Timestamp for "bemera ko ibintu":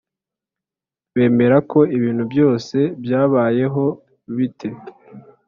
1.15-2.23